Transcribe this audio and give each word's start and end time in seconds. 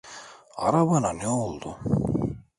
Arabana 0.57 1.11
ne 1.13 1.27
oldu? 1.27 1.77